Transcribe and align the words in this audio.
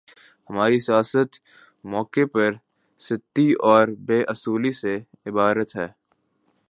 ہماری 0.49 0.79
سیاست 0.79 1.31
موقع 1.83 2.25
پرستی 2.33 3.53
اور 3.63 3.87
بے 3.99 4.19
اصولی 4.27 4.71
سے 4.71 4.95
عبارت 5.25 5.75
ہے۔ 5.75 5.87